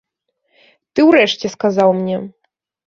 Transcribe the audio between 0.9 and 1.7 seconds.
Ты ўрэшце